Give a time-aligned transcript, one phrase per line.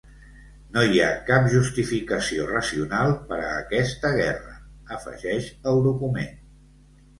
[0.77, 4.57] “No hi ha cap justificació racional per a aquesta guerra”,
[4.99, 6.37] afegeix el document.